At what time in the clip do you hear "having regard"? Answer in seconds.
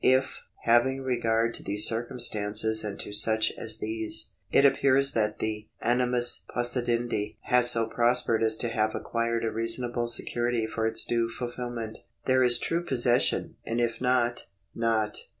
0.63-1.53